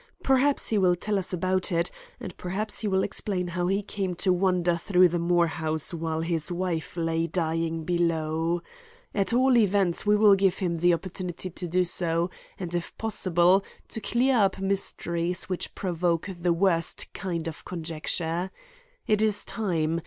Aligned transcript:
Perhaps 0.23 0.69
he 0.69 0.79
will 0.79 0.95
tell 0.95 1.19
us 1.19 1.31
about 1.31 1.71
it, 1.71 1.91
and 2.19 2.35
perhaps 2.35 2.79
he 2.79 2.87
will 2.87 3.03
explain 3.03 3.49
how 3.49 3.67
he 3.67 3.83
came 3.83 4.15
to 4.15 4.33
wander 4.33 4.75
through 4.75 5.07
the 5.09 5.19
Moore 5.19 5.45
house 5.45 5.93
while 5.93 6.21
his 6.21 6.51
wife 6.51 6.97
lay 6.97 7.27
dying 7.27 7.83
below. 7.83 8.63
At 9.13 9.31
all 9.31 9.55
events 9.55 10.03
we 10.03 10.15
will 10.15 10.33
give 10.33 10.57
him 10.57 10.77
the 10.77 10.95
opportunity 10.95 11.51
to 11.51 11.67
do 11.67 11.83
so 11.83 12.31
and, 12.57 12.73
if 12.73 12.97
possible, 12.97 13.63
to 13.89 14.01
clear 14.01 14.37
up 14.39 14.57
mysteries 14.57 15.43
which 15.43 15.75
provoke 15.75 16.31
the 16.35 16.51
worst 16.51 17.13
kind 17.13 17.47
of 17.47 17.63
conjecture. 17.63 18.49
It 19.05 19.21
is 19.21 19.45
time. 19.45 19.99